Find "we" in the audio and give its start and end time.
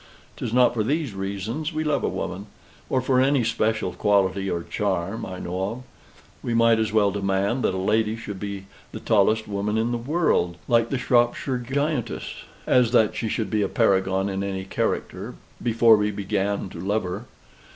1.73-1.83, 6.41-6.55, 15.95-16.09